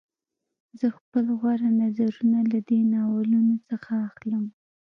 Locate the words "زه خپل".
0.79-1.25